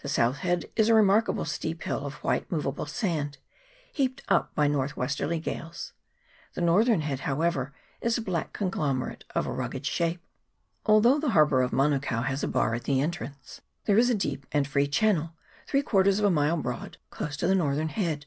[0.00, 3.36] The south head is a remarkable steep hill of white moveable sand,
[3.92, 5.92] heaped up by north westerly gales;
[6.54, 10.22] the northern head, however, is a black conglomerate of a rugged shape.
[10.86, 14.46] Although the harbour of Manukao has a bar at the entrance, there is a deep
[14.52, 15.34] and free channel
[15.66, 18.24] three quarters of a mile broad close to the northern head.